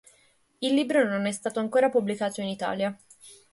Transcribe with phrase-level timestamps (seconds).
[0.57, 2.99] Il libro non è stato ancora pubblicato in Italia.